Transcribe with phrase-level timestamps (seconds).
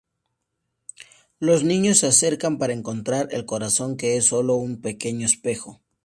[1.39, 5.79] Los niños se acercan para encontrar el corazón, que es sólo un pequeño espejo.